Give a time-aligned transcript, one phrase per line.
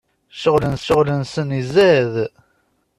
[0.35, 2.13] Ccɣel-nsen izad!